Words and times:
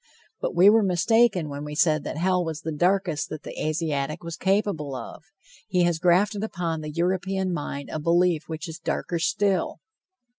But 0.39 0.55
we 0.55 0.67
were 0.67 0.81
mistaken 0.81 1.47
when 1.47 1.63
we 1.63 1.75
said 1.75 2.03
that 2.05 2.17
hell 2.17 2.43
was 2.43 2.61
the 2.61 2.71
darkest 2.71 3.29
that 3.29 3.43
the 3.43 3.63
Asiatic 3.63 4.23
was 4.23 4.35
capable 4.35 4.95
of. 4.95 5.25
He 5.67 5.83
has 5.83 5.99
grafted 5.99 6.43
upon 6.43 6.81
the 6.81 6.89
European 6.89 7.53
mind 7.53 7.91
a 7.91 7.99
belief 7.99 8.45
which 8.49 8.67
is 8.67 8.79
darker 8.79 9.19
still. 9.19 9.79